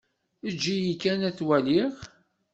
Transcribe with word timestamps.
Eǧǧ-iyi 0.47 0.95
kan 1.01 1.25
ad 1.27 1.35
t-waliɣ. 1.37 1.93